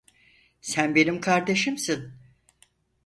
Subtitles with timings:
[0.61, 2.13] Sen benim kardeşimsin.